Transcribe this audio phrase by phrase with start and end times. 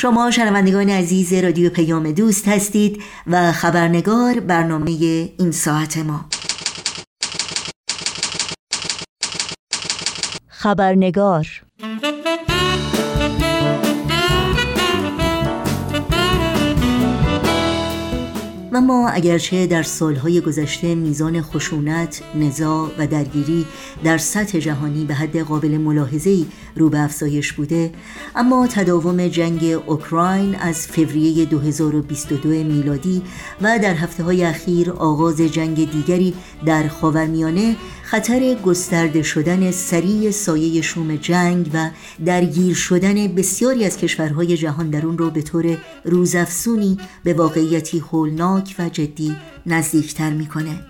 [0.00, 4.90] شما شنوندگان عزیز رادیو پیام دوست هستید و خبرنگار برنامه
[5.38, 6.24] این ساعت ما.
[10.48, 11.46] خبرنگار
[18.72, 23.66] و ما اگرچه در سالهای گذشته میزان خشونت، نزاع و درگیری
[24.04, 26.46] در سطح جهانی به حد قابل ملاحظه‌ای
[26.76, 27.92] رو به افزایش بوده
[28.36, 33.22] اما تداوم جنگ اوکراین از فوریه 2022 میلادی
[33.60, 36.34] و در هفته های اخیر آغاز جنگ دیگری
[36.66, 37.76] در خاورمیانه
[38.10, 41.90] خطر گسترده شدن سریع سایه شوم جنگ و
[42.24, 48.74] درگیر شدن بسیاری از کشورهای جهان در اون رو به طور روزافزونی به واقعیتی هولناک
[48.78, 49.36] و جدی
[49.66, 50.80] نزدیکتر می‌کنه.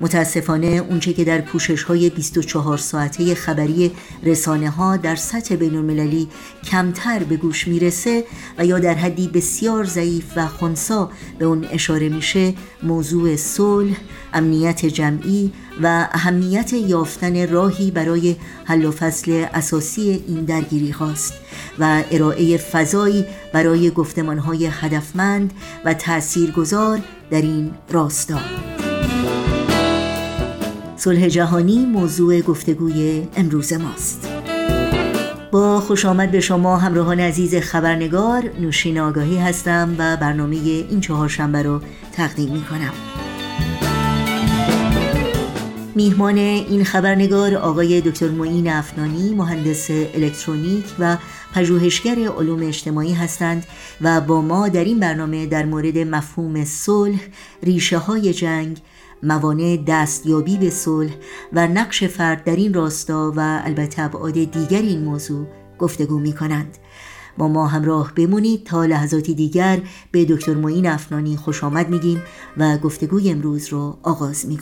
[0.00, 6.28] متاسفانه اونچه که در پوشش های 24 ساعته خبری رسانه ها در سطح بین المللی
[6.64, 8.24] کمتر به گوش می‌رسه
[8.58, 13.96] و یا در حدی بسیار ضعیف و خونسا به اون اشاره میشه موضوع صلح،
[14.32, 21.34] امنیت جمعی و اهمیت یافتن راهی برای حل و فصل اساسی این درگیری هاست
[21.78, 25.52] و ارائه فضایی برای گفتمانهای هدفمند
[25.84, 28.38] و تأثیرگذار در این راستا.
[30.96, 34.28] صلح جهانی موضوع گفتگوی امروز ماست.
[35.52, 41.62] با خوش آمد به شما همراهان عزیز خبرنگار نوشین آگاهی هستم و برنامه این چهارشنبه
[41.62, 41.80] رو
[42.12, 42.92] تقدیم می کنم
[45.98, 51.16] میهمان این خبرنگار آقای دکتر معین افنانی مهندس الکترونیک و
[51.54, 53.66] پژوهشگر علوم اجتماعی هستند
[54.00, 57.20] و با ما در این برنامه در مورد مفهوم صلح،
[57.62, 58.78] ریشه های جنگ،
[59.22, 61.12] موانع دستیابی به صلح
[61.52, 65.46] و نقش فرد در این راستا و البته ابعاد دیگر این موضوع
[65.78, 66.78] گفتگو می کنند
[67.38, 72.22] با ما همراه بمونید تا لحظاتی دیگر به دکتر معین افنانی خوش آمد میگیم
[72.56, 74.56] و گفتگوی امروز رو آغاز می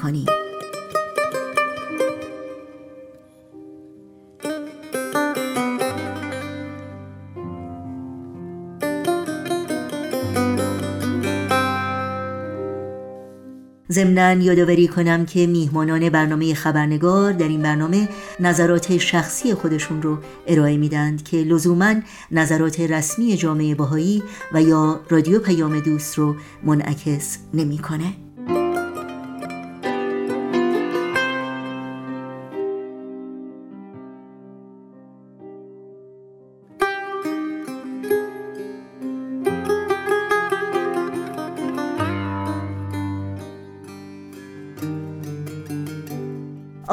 [13.92, 18.08] ضمنا یادآوری کنم که میهمانان برنامه خبرنگار در این برنامه
[18.41, 21.95] نظرات شخصی خودشون رو ارائه میدند که لزوما
[22.30, 28.26] نظرات رسمی جامعه باهایی و یا رادیو پیام دوست رو منعکس نمی‌کنه.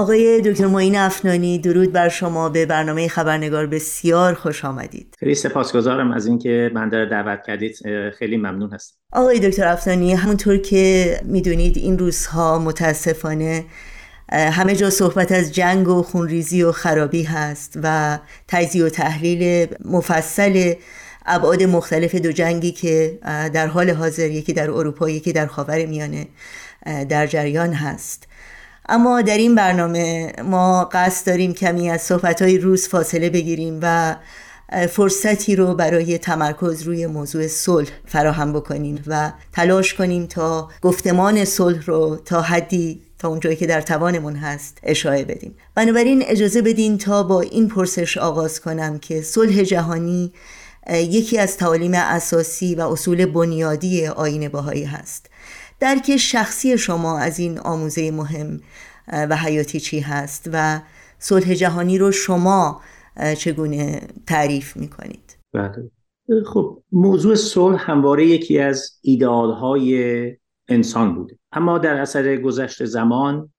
[0.04, 2.50] آقای دکتر معین افنانی درود بر شما.
[2.50, 5.16] به برنامه خبرنگار بسیار خوش آمدید.
[5.20, 7.76] خیلی سپاسگزارم از اینکه من در دعوت کردید.
[8.20, 8.96] خیلی ممنون هستم.
[9.12, 13.66] آقای دکتر افنانی همونطور که می‌دونید این روزها متاسفانه
[14.32, 20.74] همه جا صحبت از جنگ و خونریزی و خرابی هست و تجزیه و تحلیل مفصل
[21.26, 23.20] ابعاد مختلف دو جنگی که
[23.54, 26.28] در حال حاضر یکی در اروپا یکی در خاور میانه
[27.10, 28.28] در جریان هست.
[28.90, 34.16] اما در این برنامه ما قصد داریم کمی از صحبتهای روز فاصله بگیریم و
[34.90, 41.86] فرصتی رو برای تمرکز روی موضوع صلح فراهم بکنیم و تلاش کنیم تا گفتمان صلح
[41.86, 45.56] رو تا حدی تا اونجایی که در توانمون هست اشاره بدیم.
[45.76, 50.34] بنابراین اجازه بدین تا با این پرسش آغاز کنم که صلح جهانی
[50.90, 55.30] یکی از تعالیم اساسی و اصول بنیادی آین باهایی هست.
[55.84, 58.62] درک شخصی شما از این آموزه مهم
[59.08, 60.82] و حیاتی چی هست و
[61.20, 62.82] صلح جهانی رو شما
[63.38, 65.92] چگونه تعریف می‌کنید؟ بله.
[66.46, 69.52] خب موضوع صلح همواره یکی از ایدئال
[70.68, 71.38] انسان بوده.
[71.52, 73.54] اما در اثر گذشت زمان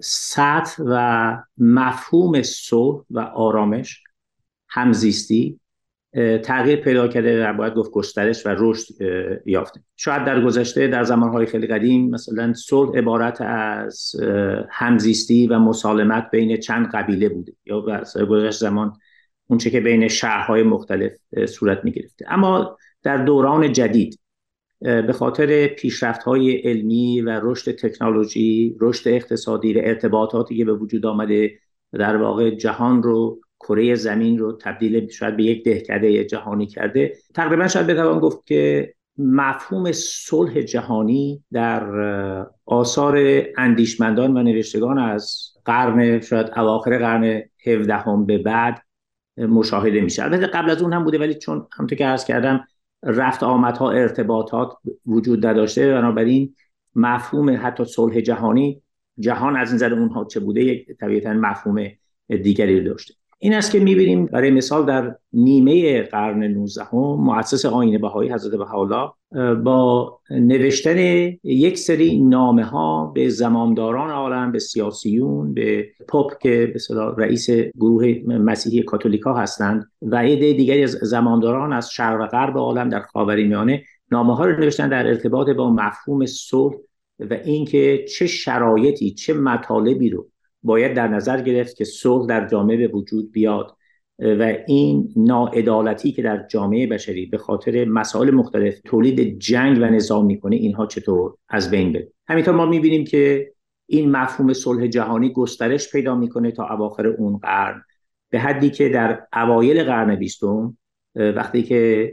[0.00, 4.02] سطح و مفهوم صلح و آرامش
[4.68, 5.60] همزیستی
[6.42, 8.84] تغییر پیدا کرده باید گفت گسترش و رشد
[9.46, 9.80] یافته.
[9.96, 14.12] شاید در گذشته در زمانهای خیلی قدیم مثلا صلح عبارت از
[14.70, 17.52] همزیستی و مسالمت بین چند قبیله بوده.
[17.66, 18.92] یا در گذشت زمان
[19.46, 21.12] اونچه که بین شهرهای مختلف
[21.48, 24.20] صورت می گرفته اما در دوران جدید
[24.80, 31.06] به خاطر پیشرفت های علمی و رشد تکنولوژی رشد اقتصادی و ارتباطاتی که به وجود
[31.06, 31.58] آمده
[31.92, 37.16] در واقع جهان رو کره زمین رو تبدیل شاید به یک دهکده جهانی کرده.
[37.34, 41.86] تقریبا شاید بتوان گفت که مفهوم صلح جهانی در
[42.66, 48.82] آثار اندیشمندان و نوشتگان از قرن شاید اواخر قرن 17 به بعد
[49.36, 50.22] مشاهده میشه.
[50.22, 52.64] البته قبل از اون هم بوده ولی چون همونطور که عرض کردم
[53.02, 54.72] رفت آمدها ارتباطات
[55.06, 56.54] وجود نداشته بنابراین
[56.94, 58.82] مفهوم حتی صلح جهانی
[59.18, 61.86] جهان از نظر اونها چه بوده طبیعتا مفهوم
[62.28, 63.14] دیگری داشته.
[63.44, 68.54] این است که می‌بینیم برای مثال در نیمه قرن 19 هم مؤسس آین بهایی حضرت
[68.54, 69.10] بهاءالله
[69.54, 70.98] با نوشتن
[71.44, 78.14] یک سری نامه ها به زمامداران عالم به سیاسیون به پاپ که به رئیس گروه
[78.26, 83.82] مسیحی کاتولیکا هستند و عده دیگری از زمامداران از شرق و غرب عالم در خاورمیانه
[84.10, 86.74] نامه ها رو نوشتن در ارتباط با مفهوم صلح
[87.18, 90.31] و اینکه چه شرایطی چه مطالبی رو
[90.62, 93.76] باید در نظر گرفت که صلح در جامعه به وجود بیاد
[94.18, 100.26] و این ناعدالتی که در جامعه بشری به خاطر مسائل مختلف تولید جنگ و نظام
[100.26, 103.52] می‌کنه اینها چطور از بین بره؟ همینطور ما می‌بینیم که
[103.86, 107.82] این مفهوم صلح جهانی گسترش پیدا می‌کنه تا اواخر اون قرن.
[108.30, 110.78] به حدی که در اوایل قرن بیستم
[111.14, 112.12] وقتی که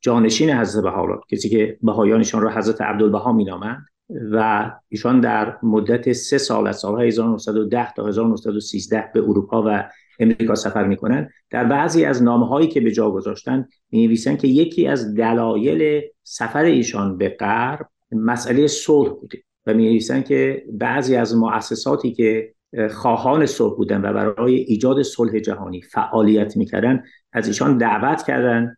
[0.00, 6.38] جانشین حضرت بهاءالله کسی که بهایانشان را حضرت عبدالبها مینامند و ایشان در مدت سه
[6.38, 9.88] سال از سالهای 1910 تا 1913 به اروپا و
[10.18, 14.48] امریکا سفر می‌کنن در بعضی از نامه هایی که به جا گذاشتن می نویسن که
[14.48, 21.16] یکی از دلایل سفر ایشان به غرب مسئله صلح بوده و می نویسن که بعضی
[21.16, 22.54] از مؤسساتی که
[22.90, 27.02] خواهان صلح بودن و برای ایجاد صلح جهانی فعالیت می‌کردن
[27.32, 28.76] از ایشان دعوت کردن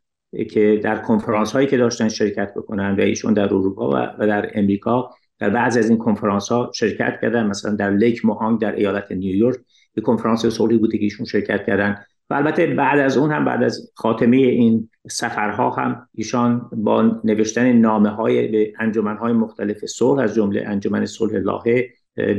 [0.50, 5.10] که در کنفرانس هایی که داشتن شرکت بکنن و ایشون در اروپا و در امریکا
[5.38, 7.46] در بعضی از این کنفرانس ها شرکت کردن.
[7.46, 9.56] مثلا در لیک موهانگ در ایالت نیویورک
[9.94, 11.96] به کنفرانس صلحی بوده که ایشون شرکت کردن.
[12.30, 17.72] و البته بعد از اون هم بعد از خاتمه این سفرها هم ایشان با نوشتن
[17.72, 21.88] نامه های به انجمن های مختلف صلح از جمله انجمن صلح لاهه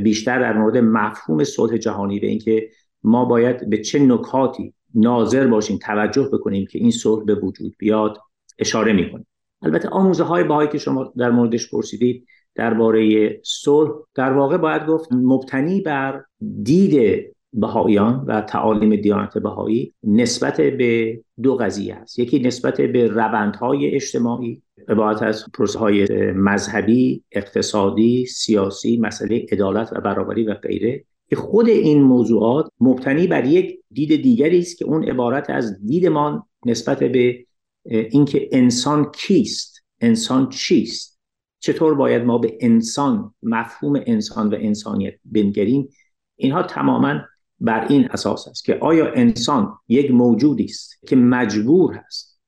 [0.03, 2.69] بیشتر در مورد مفهوم صلح جهانی به اینکه
[3.03, 8.18] ما باید به چه نکاتی ناظر باشیم توجه بکنیم که این صلح به وجود بیاد
[8.59, 9.27] اشاره می‌کنیم.
[9.62, 12.25] البته آموزه های باهایی که شما در موردش پرسیدید
[12.56, 16.24] درباره صلح در واقع باید گفت مبتنی بر
[16.63, 22.19] دید بهاییان و تعالیم دیانت بهایی نسبت به دو قضیه است.
[22.19, 30.01] یکی نسبت به روندهای اجتماعی عبارت از پروسه های مذهبی، اقتصادی، سیاسی، مسئله عدالت و
[30.01, 31.06] برابری و غیره.
[31.30, 36.44] که خود این موضوعات مبتنی بر یک دید دیگری است که اون عبارت از دیدمان
[36.66, 37.45] نسبت به
[37.86, 41.19] اینکه انسان کیست انسان چیست؟
[41.60, 45.89] چطور باید ما به انسان مفهوم انسان و انسانیت بنگریم؟
[46.36, 47.22] اینها تماما
[47.60, 52.39] بر این اساس است که آیا انسان یک موجودی است که مجبور هست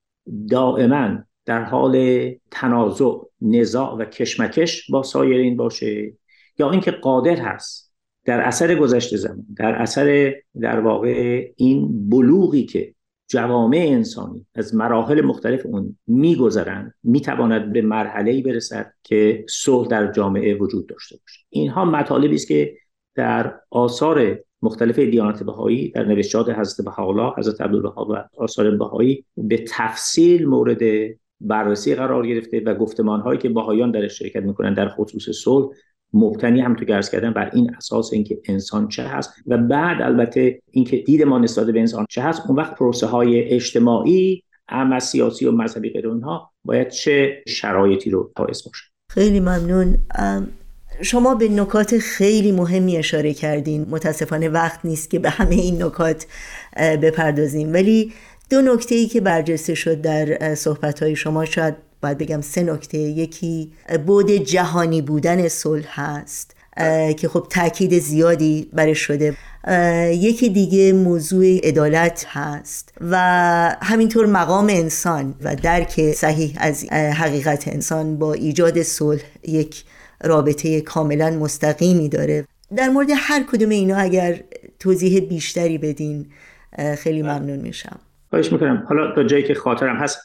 [0.50, 6.14] دائما در حال تنازع نزاع و کشمکش با سایرین باشه
[6.60, 7.87] یا اینکه قادر هست
[8.28, 12.94] در اثر گذشت زمان در اثر در واقع این بلوغی که
[13.28, 20.56] جوامع انسانی از مراحل مختلف اون میگذرند می‌تواند به مرحله برسد که صلح در جامعه
[20.56, 22.78] وجود داشته باشه اینها مطالبی است که
[23.16, 29.66] در آثار مختلف دیانت بهایی در نوشتات حضرت بهاءالله حضرت عبدالبها و آثار بهایی به
[29.68, 30.82] تفصیل مورد
[31.42, 35.68] بررسی قرار گرفته و گفتمان هایی که بهایان در شرکت می‌کنن در خصوص صلح
[36.14, 40.60] مبتنی هم تو گرز کردن بر این اساس اینکه انسان چه هست و بعد البته
[40.72, 45.46] اینکه دید ما نسبت به انسان چه هست اون وقت پروسه های اجتماعی اما سیاسی
[45.46, 49.98] و مذهبی غیر اونها باید چه شرایطی رو باعث باشه خیلی ممنون.
[51.02, 53.86] شما به نکات خیلی مهمی اشاره کردین.
[53.90, 56.26] متاسفانه وقت نیست که به همه این نکات
[56.78, 57.74] بپردازیم.
[57.74, 58.14] ولی
[58.50, 62.98] دو نکته ای که برجسته شد در صحبت های شما شاید باید بگم سه نکته.
[62.98, 63.72] یکی
[64.06, 66.56] بود جهانی بودن صلح هست
[67.18, 69.34] که خب تاکید زیادی برش شده.
[70.12, 73.18] یکی دیگه موضوع عدالت هست و
[73.82, 79.84] همینطور مقام انسان و درک صحیح از حقیقت انسان با ایجاد صلح یک
[80.24, 82.46] رابطه کاملا مستقیمی داره.
[82.76, 84.40] در مورد هر کدوم اینا اگر
[84.80, 86.26] توضیح بیشتری بدین
[86.98, 88.00] خیلی ممنون میشم.
[88.30, 88.86] خواهش می‌کنم.
[88.90, 90.18] حالا تا جایی که خاطرم هست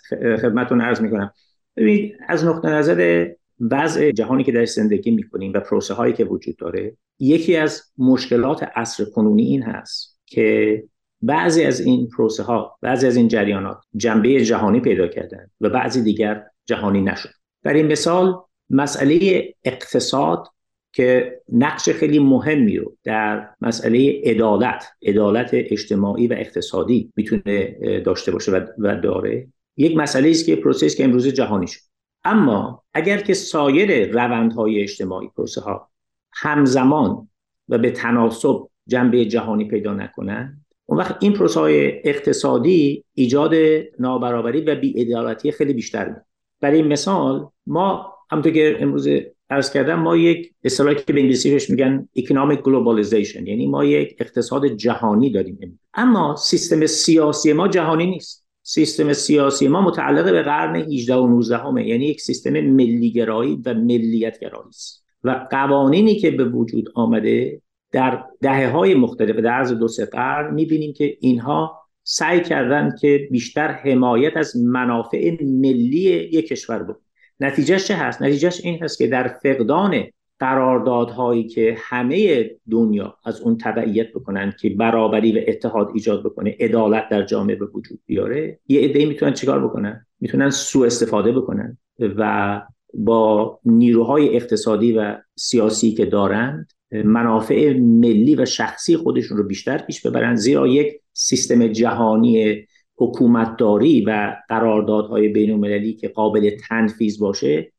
[0.43, 1.31] خدمتون عرض می‌کنم.
[1.77, 3.29] ببینید از نقطه نظر
[3.71, 8.63] وضع جهانی که در زندگی می‌کنیم و پروسه هایی که وجود داره یکی از مشکلات
[8.63, 10.85] عصر کنونی این هست که
[11.23, 16.03] بعضی از این پروسه ها بعضی از این جریانات جنبه جهانی پیدا کردن و بعضی
[16.03, 17.31] دیگر جهانی نشد.
[17.63, 18.35] در این مثال
[18.71, 20.47] مسئله اقتصاد
[20.93, 28.53] که نقش خیلی مهمی رو در مسئله عدالت عدالت اجتماعی و اقتصادی می‌تونه داشته باشه
[28.79, 29.49] و داره.
[29.77, 31.81] یک مسئله است که پروسه‌س که امروز جهانی شد.
[32.25, 35.91] اما اگر که سایر روندهای اجتماعی پروسه ها
[36.33, 37.29] همزمان
[37.69, 43.55] و به تناسب جنبه جهانی پیدا نکنند اون وقت این پروسه اقتصادی ایجاد
[43.99, 46.25] نابرابری و بیعدالتی خیلی بیشتر میده
[46.61, 49.09] برای مثال ما همونطور که امروز
[49.51, 54.17] عرض کردم ما یک اصطلاحی که به انگلیسی بهش میگن economic globalization یعنی ما یک
[54.19, 55.81] اقتصاد جهانی داریم.
[55.95, 58.42] اما سیستم سیاسی ما جهانی نیست.
[58.63, 64.69] سیستم سیاسی ما متعلق به قرن 18 و 19مه یعنی یک سیستم ملیگرایی و ملیتگرایی
[64.69, 65.05] است.
[65.25, 70.55] و قوانینی که به وجود آمده در دهه های مختلف در عرض دو سه قرن
[70.55, 76.97] می‌بینیم که اینها سعی کردن که بیشتر حمایت از منافع ملی یک کشور بود
[77.41, 80.05] نتیجهش چه هست؟ نتیجهش این هست که در فقدان
[80.43, 87.09] قراردادهایی که همه دنیا از اون تبعیت بکنن که برابری و اتحاد ایجاد بکنه عدالت
[87.09, 92.63] در جامعه به وجود بیاره یه عده می‌تونن چیکار بکنن؟ می‌تونن سوء استفاده بکنن و
[92.95, 100.07] با نیروهای اقتصادی و سیاسی که دارند منافع ملی و شخصی خودشون رو بیشتر پیش
[100.07, 107.72] ببرن زیرا یک سیستم جهانی حکومتداری و قراردادهای بین که قابل تنفیذ باشه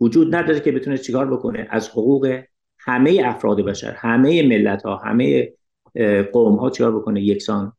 [0.00, 1.66] وجود نداره که بتونه چیکار بکنه.
[1.70, 2.40] از حقوق
[2.78, 5.52] همه افراد بشر همه ملت ها همه
[6.32, 7.72] قوم ها چیکار بکنه؟ یکسان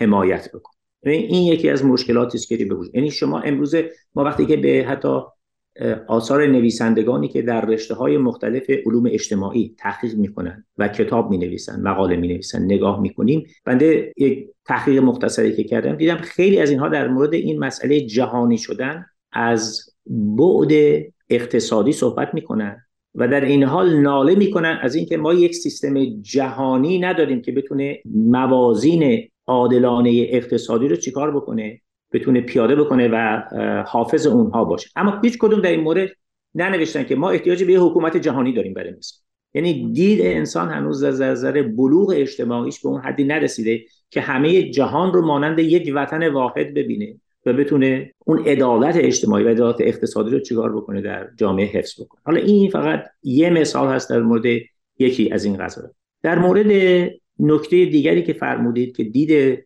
[0.00, 0.76] حمایت بکنه.
[1.02, 2.94] این یکی از مشکلاتی است که به وجود.
[2.94, 3.74] یعنی شما امروز
[4.14, 5.20] ما وقتی که به حتی
[6.06, 11.82] آثار نویسندگانی که در رشته های مختلف علوم اجتماعی تحقیق می‌کنن و کتاب می نویسن
[11.82, 16.88] مقاله می نویسن نگاه می‌کنیم بنده یک تحقیق مختصری که کردم دیدم خیلی از اینها
[16.88, 20.72] در مورد این مسئله جهانی شدن از بعد
[21.30, 22.82] اقتصادی صحبت می‌کنن
[23.14, 27.98] و در این حال ناله می‌کنن از اینکه ما یک سیستم جهانی نداریم که بتونه
[28.14, 31.80] موازین عادلانه اقتصادی رو چیکار بکنه
[32.12, 33.42] بتونه پیاده بکنه و
[33.86, 34.90] حافظ اونها باشه.
[34.96, 36.08] اما هیچ کدوم در این مورد
[36.54, 39.14] ننوشتن که ما احتیاج به یه حکومت جهانی داریم برای مثل
[39.54, 43.80] یعنی دید انسان هنوز از نظر بلوغ اجتماعیش به اون حدی نرسیده
[44.10, 47.20] که همه جهان رو مانند یک وطن واحد ببینه.
[47.46, 52.20] و بتونه اون عدالت اجتماعی و عدالت اقتصادی رو چیکار بکنه در جامعه حفظ بکنه.
[52.24, 54.60] حالا این فقط یه مثال هست در مورد
[54.98, 55.90] یکی از این قضايا
[56.22, 56.66] در مورد
[57.38, 59.58] نکته دیگری که فرمودید که دید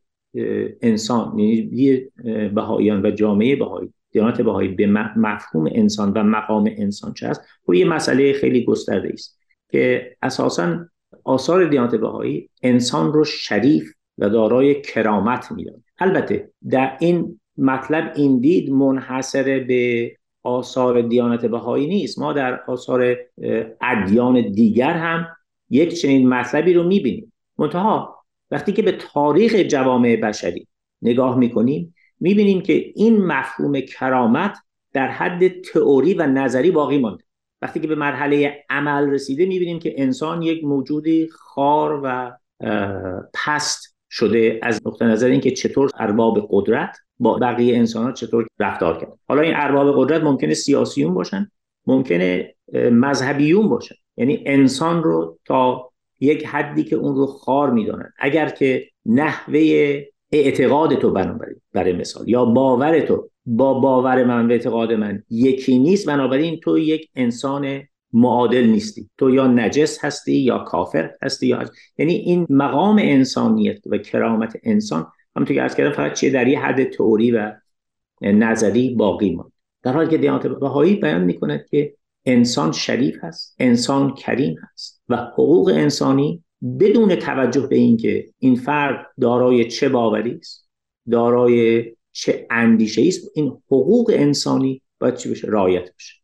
[0.82, 2.12] انسان یعنی دید
[2.54, 7.75] بهاییان و جامعه بهایی دیانت بهایی به مفهوم انسان و مقام انسان چه هست خب
[7.75, 10.87] یه مسئله خیلی گسترده است که اساسا
[11.25, 15.82] آثار دیانت بهایی انسان رو شریف و دارای کرامت می‌داد.
[15.99, 20.12] البته در این مطلب این دید منحصر به
[20.43, 22.19] آثار دیانت بهایی نیست.
[22.19, 23.17] ما در آثار
[23.81, 25.26] ادیان دیگر هم
[25.71, 27.33] یک چنین مطلبی رو می‌بینیم.
[27.59, 28.17] منتها
[28.50, 30.67] وقتی که به تاریخ جوامع بشری
[31.02, 34.57] نگاه می‌کنیم می‌بینیم که این مفهوم کرامت
[34.93, 37.25] در حد تئوری و نظری باقی مانده.
[37.62, 42.33] وقتی که به مرحله عمل رسیده می‌بینیم که انسان یک موجودی خار و
[43.35, 49.00] پست شده از نقطه نظر اینکه چطور ارباب قدرت با بقیه انسان ها چطور رفتار
[49.00, 49.12] کرد.
[49.28, 51.50] حالا این ارباب قدرت ممکنه سیاسیون باشن
[51.86, 52.54] ممکنه
[52.92, 53.94] مذهبیون باشن.
[54.16, 59.60] یعنی انسان رو تا یک حدی که اون رو خار می‌دانن اگر که نحوه
[60.32, 65.78] اعتقاد تو بنابراین برای مثال یا باور تو با باور من و اعتقاد من یکی
[65.78, 69.10] نیست بنابراین تو یک انسان معادل نیستی.
[69.18, 71.64] تو یا نجس هستی یا کافر هستی یا
[71.98, 75.06] یعنی این مقام انسانیت و کرامت انسان
[75.37, 77.52] همونطور که ارز کردم فقط چیه؟ در یه حد تئوری و
[78.22, 79.52] نظری باقی ماند.
[79.82, 81.94] در حالی که دیانت بهایی بیان می‌کند که
[82.25, 86.44] انسان شریف هست انسان کریم هست و حقوق انسانی
[86.80, 90.68] بدون توجه به اینکه این فرد دارای چه باوری است
[91.10, 96.14] دارای چه اندیشه است این حقوق انسانی باید چی بشه رعایت بشه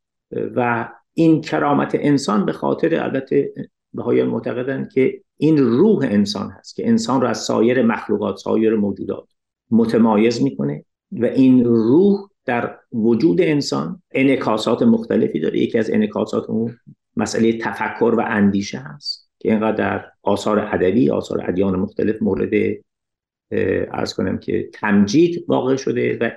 [0.56, 3.52] و این کرامت انسان به خاطر البته
[3.92, 9.28] بهایی معتقدن که این روح انسان هست که انسان رو از سایر مخلوقات سایر موجودات
[9.70, 15.58] متمایز می‌کنه و این روح در وجود انسان انکاسات مختلفی داره.
[15.58, 16.78] یکی از انکاسات اون
[17.16, 22.50] مسئله تفکر و اندیشه هست که اینقدر در آثار ادبی آثار ادیان مختلف مورد
[23.90, 26.30] ارز کنم که تمجید واقع شده و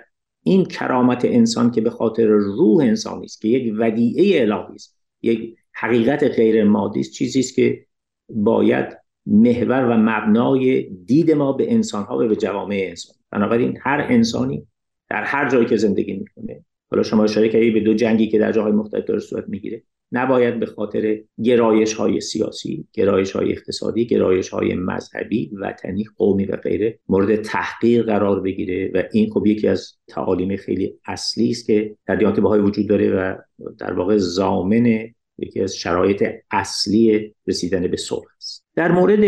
[0.44, 5.56] این کرامت انسان که به خاطر روح انسانی است که یک ودیعه الهی است یک
[5.74, 7.86] حقیقت غیر مادی است چیزی است که
[8.30, 13.16] باید محور و مبنای دید ما به انسان ها و به جوامع انسان.
[13.32, 14.68] بنابراین هر انسانی
[15.10, 18.52] در هر جایی که زندگی می‌کنه حالا شما اشاره کردید به دو جنگی که در
[18.52, 24.50] جاهای مختلف داره صورت می‌گیره نباید به خاطر گرایش های سیاسی، گرایش های اقتصادی، گرایش
[24.50, 29.94] های مذهبی، وطنی، قومی و غیره مورد تحقیر قرار بگیره و این خب یکی از
[30.08, 33.36] تعالیم خیلی اصلی است که در دیانت وجود داره و
[33.80, 38.66] در واقع زامن یکی از شرایط اصلی رسیدن به صلح است.
[38.76, 39.24] در مورد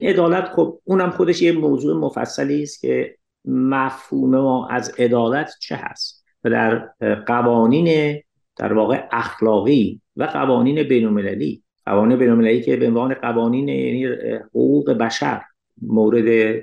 [0.00, 6.24] عدالت خب اونم خودش یه موضوع مفصلی است که مفهوم ما از عدالت چه هست
[6.44, 6.78] و در
[7.26, 8.20] قوانین
[8.56, 11.62] در واقع اخلاقی و قوانین بینالمللی.
[11.86, 14.06] قوانین بینالمللی که به عنوان قوانین یعنی
[14.44, 15.42] حقوق بشر
[15.86, 16.58] مورد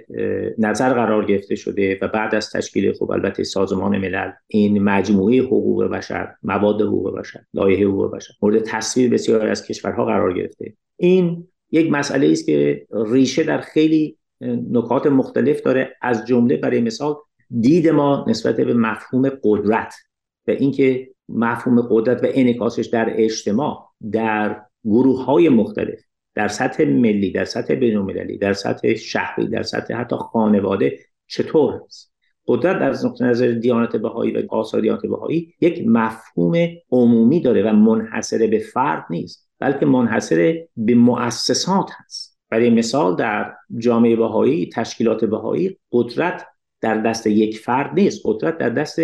[0.57, 5.83] نظر قرار گرفته شده و بعد از تشکیل خب البته سازمان ملل این مجموعه حقوق
[5.83, 10.73] بشر مواد حقوق بشر لایحه حقوق بشر مورد تصویر بسیاری از کشورها قرار گرفته.
[10.97, 14.17] این یک مسئله است که ریشه در خیلی
[14.71, 15.95] نکات مختلف داره.
[16.01, 17.15] از جمله برای مثال
[17.59, 19.93] دید ما نسبت به مفهوم قدرت
[20.47, 25.99] و اینکه مفهوم قدرت و انعکاسش در اجتماع در گروه های مختلف
[26.39, 32.13] در سطح ملی در سطح بینالمللی در سطح شهری در سطح حتی خانواده چطور هست
[32.47, 36.55] قدرت در نقطه نظر دیانت بهایی و آثار دیانت بهایی یک مفهوم
[36.91, 42.37] عمومی داره و منحصر به فرد نیست بلکه منحصر به مؤسسات هست.
[42.49, 46.45] برای مثال در جامعه بهایی تشکیلات بهایی قدرت
[46.81, 48.21] در دست یک فرد نیست.
[48.25, 48.99] قدرت در دست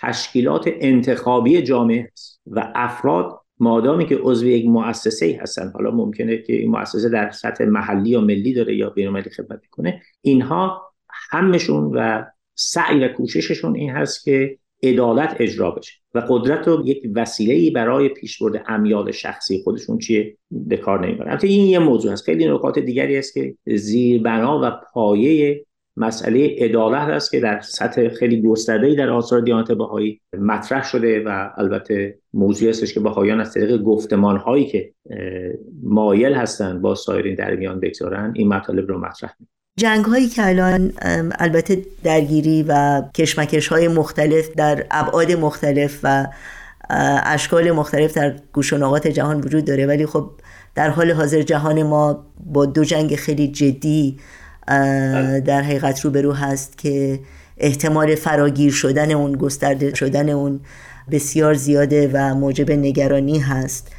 [0.00, 6.52] تشکیلات انتخابی جامعه است و افراد مادامی که عضو یک مؤسسه هستن حالا ممکنه که
[6.52, 10.92] این مؤسسه در سطح محلی یا ملی داره یا بین‌المللی خدمت کنه اینها
[11.30, 17.02] همشون و سعی و کوشششون این هست که عدالت اجرا بشه و قدرت رو یک
[17.14, 21.28] وسیله برای پیشبرد امیال شخصی خودشون چیه؟ به کار نمی‌برن.
[21.28, 22.24] البته این یه موضوع هست.
[22.24, 25.64] خیلی نکات دیگری است که زیربنا و پایه
[25.96, 31.50] مسئله عدالت است که در سطح خیلی گسترده‌ای در آثار دیانت بهایی مطرح شده و
[31.56, 34.92] البته موضوعی هستش که بهاییان از طریق گفتمان هایی که
[35.82, 39.46] مایل هستند با سایرین در میان بگذارن این مطالب رو مطرح می
[39.78, 40.92] جنگ هایی که الان
[41.38, 46.26] البته درگیری و کشمکش های مختلف در ابعاد مختلف و
[47.24, 50.30] اشکال مختلف در گوش و جهان وجود داره ولی خب
[50.74, 54.16] در حال حاضر جهان ما با دو جنگ خیلی جدی.
[55.40, 57.20] در حقیقت روبرو هست که
[57.58, 60.60] احتمال فراگیر شدن اون گسترده شدن اون
[61.10, 63.92] بسیار زیاده و موجب نگرانی هست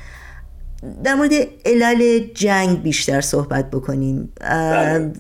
[1.04, 1.32] در مورد
[1.66, 4.34] علل جنگ بیشتر صحبت بکنیم.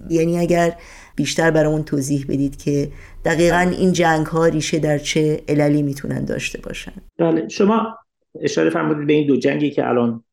[0.09, 0.75] یعنی اگر
[1.15, 2.91] بیشتر برامون توضیح بدید که
[3.25, 7.97] دقیقا این جنگ ها ریشه در چه عللی می‌تونن داشته باشن بله شما
[8.41, 10.23] اشاره فرمودید به این دو جنگی که الان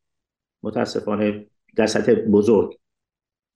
[0.62, 2.76] متاسفانه در سطح بزرگ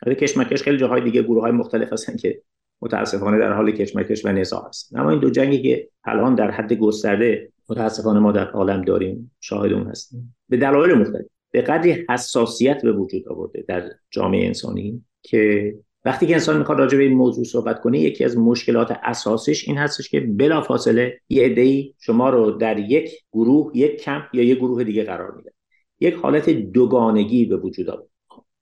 [0.06, 2.42] البته کشمکش خیلی جاهای دیگه گروه های مختلف هستن که
[2.82, 6.72] متاسفانه در حال کشمکش و نزاع هست اما این دو جنگی که الان در حد
[6.72, 10.36] گسترده متاسفانه ما در عالم داریم شاهد اون هستیم.
[10.48, 11.26] به دلایل مختلف.
[11.50, 16.98] به قدری حساسیت به وجود آورده در جامعه انسانی که وقتی که انسان می‌خواد راجع
[16.98, 21.94] به این موضوع صحبت کنه یکی از مشکلات اساسیش این هستش که بلافاصله یه عده‌ای
[21.98, 25.52] شما رو در یک گروه یک کمپ یا یک گروه دیگه قرار میده.
[26.00, 28.08] یک حالت دوگانگی به وجود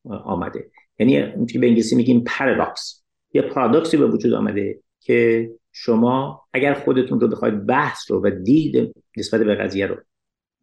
[0.04, 0.70] آمده.
[0.98, 3.02] یعنی که به انگلیسی میگیم پارادوکس
[3.34, 8.94] یه پارادوکسی به وجود آمده که شما اگر خودتون رو بخواید بحث رو و دید
[9.16, 9.96] نسبت به قضیه رو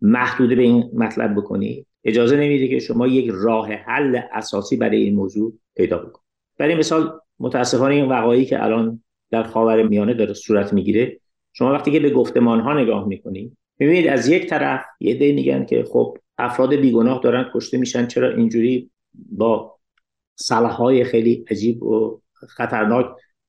[0.02, 5.16] محدوده به این مطلب بکنید اجازه نمیده که شما یک راه حل اساسی برای این
[5.16, 6.26] موضوع پیدا بکنید
[6.58, 11.20] برای مثال متاسفانه این وقایعی که الان در خاور میانه داره صورت می‌گیره
[11.54, 15.66] شما وقتی که به گفتمان ها نگاه می‌کنید می‌بینید از یک طرف یه دی میگن
[15.66, 19.79] که خب افراد بیگناه دارن کشته میشن چرا اینجوری با
[20.52, 23.06] های خیلی عجیب و خطرناک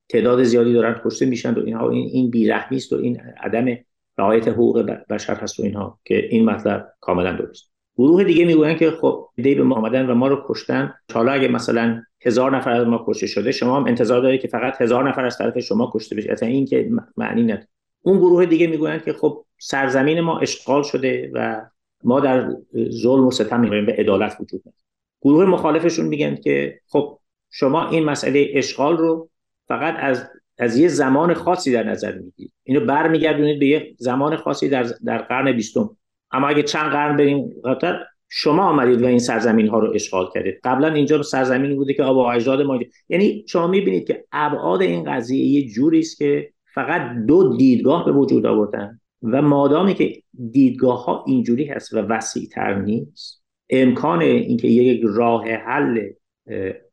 [0.09, 1.91] تعداد زیادی دارن کشته میشن و اینها.
[1.91, 3.79] این این بیرحمی است و این عدم
[4.19, 7.71] رعایت حقوق بشر هست و اینها که این مطلب کاملا درست.
[7.97, 10.95] گروه دیگه می‌گوین که خب دی به ما و ما رو کشتن.
[11.15, 14.83] حالا اگه مثلا هزار نفر از ما کشته شده شما هم انتظار دارید که فقط
[14.83, 16.33] هزار نفر از طرف شما کشته بشه.
[16.33, 17.69] اصلا این که معنی نداره.
[18.03, 21.67] اون گروه دیگه می‌گویند که خب سرزمین ما اشغال شده و
[22.05, 22.57] ما در
[22.91, 24.77] ظلم و ستم می‌گوییم به عدالت وجود نداره.
[25.23, 27.19] گروه مخالفشون میگن که خب
[27.51, 29.31] شما این مسئله اشغال رو
[29.69, 32.53] فقط از از یه زمان خاصی در نظر می‌گیرید.
[32.63, 35.97] اینو برمیگردونید به یه زمان خاصی در در قرن بیستم.
[36.31, 40.61] اما اگه چند قرن بریم قطر شما آمدید و این سرزمین ها رو اشغال کردید.
[40.65, 42.79] قبلا اینجا سرزمینی بوده که آبا اجداد ما
[43.09, 48.13] یعنی شما می‌بینید که ابعاد این قضیه یه جوری است که فقط دو دیدگاه به
[48.13, 53.40] وجود آوردن و مادامی که دیدگاه ها اینجوری هست و وسیع تر نیست.
[53.71, 56.11] امکان اینکه یک راه حل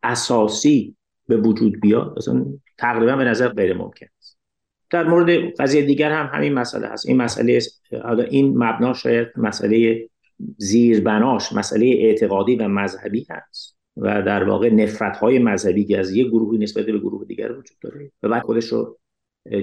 [0.03, 0.95] اساسی
[1.27, 2.45] به وجود بیاد اصلا
[2.77, 4.37] تقریبا به نظر غیر ممکن است.
[4.89, 7.07] در مورد قضیه دیگر هم همین مسئله هست.
[7.07, 7.59] این مسئله
[8.03, 10.07] حالا این مبنا شاید مسئله
[10.57, 16.27] زیربناش مسئله اعتقادی و مذهبی هست و در واقع نفرت های مذهبی که از یک
[16.27, 18.97] گروهی نسبت به گروه دیگر وجود داره و بعد خودش رو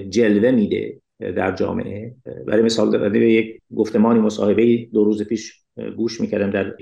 [0.09, 2.15] جلوه میده در جامعه.
[2.47, 5.64] برای مثال به یک گفتمانی مصاحبه دو روز پیش
[5.97, 6.73] گوش می‌کردم در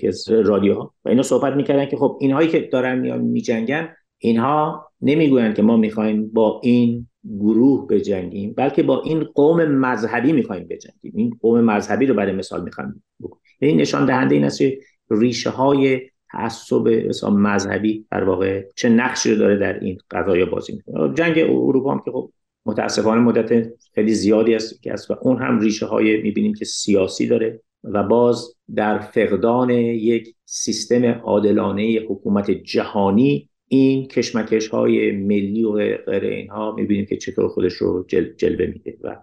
[0.43, 5.61] رادیوها و اینا صحبت می‌کردن که خب اینهایی که دارن میان میجنگن اینها نمی‌گویند که
[5.61, 7.07] ما می‌خوایم با این
[7.39, 11.13] گروه بجنگیم بلکه با این قوم مذهبی می‌خوایم بجنگیم.
[11.15, 14.79] این قوم مذهبی رو برای مثال می‌خوایم بکنیم این نشان دهنده این است که
[15.11, 16.01] ریشه های
[16.31, 16.87] تعصب
[17.31, 21.13] مذهبی در واقع چه نقشی رو داره در این قضايا بازی می‌کنه.
[21.13, 22.31] جنگ اروپا هم که خب
[22.65, 27.27] متاسفانه مدت خیلی زیادی است که است و اون هم ریشه های می‌بینیم که سیاسی
[27.27, 27.61] داره.
[27.83, 36.23] و باز در فقدان یک سیستم عادلانه حکومت جهانی این کشمکش های ملی و غیر
[36.23, 39.15] اینها می‌بینیم که چطور خودش رو جل جلوه میده و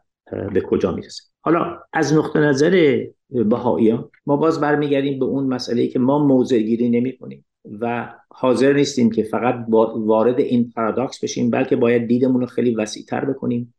[0.55, 1.23] به کجا می‌رسه.
[1.41, 6.89] حالا از نقطه نظر بهاییان ما باز برمیگردیم به اون مسئله که ما موضع گیری
[6.89, 7.45] نمی کنیم
[7.81, 9.55] و حاضر نیستیم که فقط
[9.97, 13.75] وارد این پارادوکس بشیم بلکه باید دیدمون رو خیلی وسیعتر بکنیم.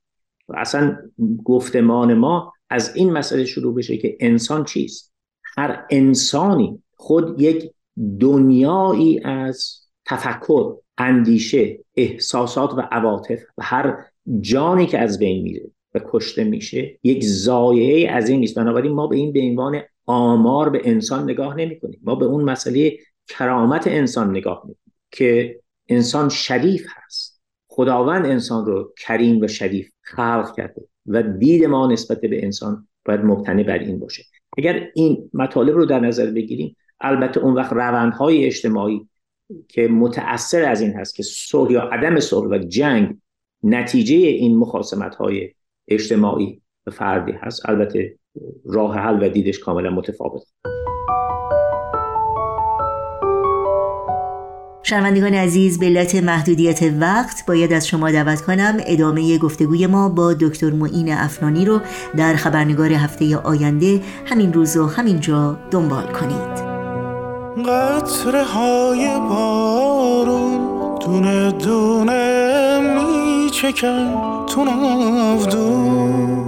[0.49, 0.97] و اصلا
[1.45, 5.13] گفتمان ما از این مسئله شروع بشه که انسان چیست؟
[5.57, 7.71] هر انسانی خود یک
[8.19, 13.97] دنیایی از تفکر اندیشه احساسات و عواطف و هر
[14.39, 18.55] جانی که از بین میره و کشته میشه یک زایعه از این نیست.
[18.55, 22.43] بنابراین ما به این به عنوان آمار به انسان نگاه نمی کنیم ما به اون
[22.43, 27.41] مسئله کرامت انسان نگاه می کنیم که انسان شریف هست.
[27.67, 30.90] خداوند انسان رو کریم و شریف خلق کرده.
[31.07, 34.23] و دید ما نسبت به انسان باید مبتنی بر این باشه.
[34.57, 39.07] اگر این مطالب رو در نظر بگیریم البته اون وقت روندهای اجتماعی
[39.67, 43.17] که متأثر از این هست که صلح یا عدم صلح و جنگ
[43.63, 45.53] نتیجه این مخاسمت های
[45.87, 46.61] اجتماعی
[46.91, 48.17] فردی هست البته
[48.65, 50.43] راه حل و دیدش کاملا متفاوت.
[54.83, 60.33] شنوندگان عزیز به علت محدودیت وقت باید از شما دعوت کنم ادامه گفتگوی ما با
[60.33, 61.79] دکتر معین افنانی رو
[62.17, 66.71] در خبرنگار هفته آینده همین روز و همین جا دنبال کنید.
[67.67, 74.13] قطره های بارون دونه دونه میچکن
[74.47, 76.41] تو نافدون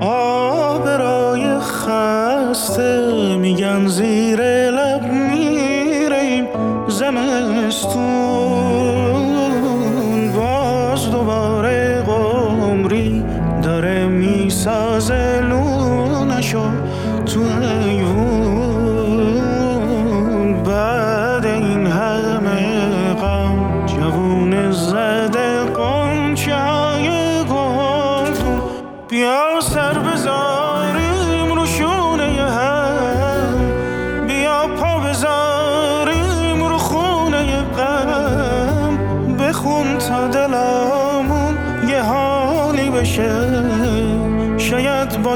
[0.00, 4.63] آبرای خسته میگن زیر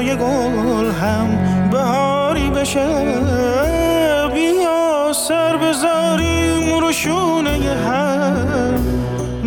[0.09, 1.27] یه گل هم
[1.71, 2.87] بهاری بشه.
[4.33, 7.51] بیا سر بذاریم رو شونه
[7.87, 8.73] هم.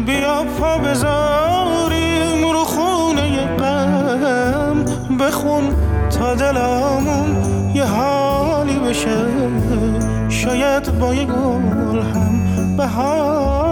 [0.07, 4.85] بیا پا بذاریم رو خونه غم.
[5.17, 5.65] بخون
[6.19, 7.37] تا دلمون
[7.75, 9.27] یه حالی بشه.
[10.29, 13.72] شاید با یه گل هم بهاری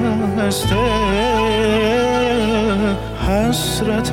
[0.00, 0.76] شکسته
[3.28, 4.12] حسرت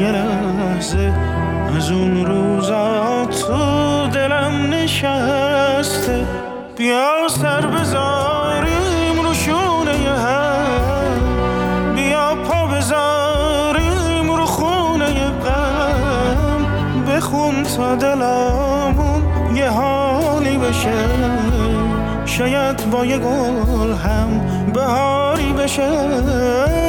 [0.00, 1.12] یه لحظه.
[1.76, 6.26] از اون روزا تو دلم نشسته.
[6.76, 11.20] بیا سر بذاریم رو شونه هم
[11.94, 16.66] بیا پا بذاریم رو خونه غم
[17.08, 19.22] بخون تا دلمون
[19.54, 21.35] یه حالی بشه.
[22.38, 24.40] شاید با یه گل هم
[24.74, 26.85] بهاری بشه.